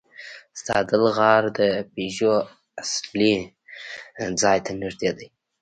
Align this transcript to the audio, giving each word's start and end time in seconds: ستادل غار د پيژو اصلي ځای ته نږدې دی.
ستادل 0.59 1.03
غار 1.17 1.43
د 1.59 1.59
پيژو 1.93 2.33
اصلي 2.81 3.35
ځای 4.41 4.57
ته 4.65 4.71
نږدې 4.81 5.11
دی. 5.17 5.27